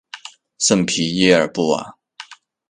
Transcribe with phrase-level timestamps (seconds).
[0.57, 1.95] 圣皮耶尔布瓦。